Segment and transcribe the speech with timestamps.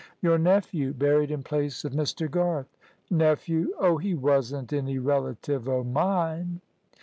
[0.19, 2.25] "Your nephew buried in place of Mr.
[2.27, 2.75] Garth."
[3.11, 3.75] "Nephew!
[3.77, 6.61] Oh, he wasn't any relative o' mine."